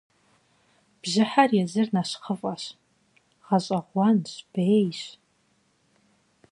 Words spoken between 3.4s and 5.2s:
гъэщӏэгъуэнщ, бейщ.